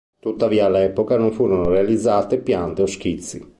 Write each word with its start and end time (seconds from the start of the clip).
Tuttavia 0.19 0.65
all'epoca 0.65 1.15
non 1.15 1.31
furono 1.31 1.69
realizzate 1.69 2.39
piante 2.39 2.81
o 2.81 2.87
schizzi. 2.87 3.47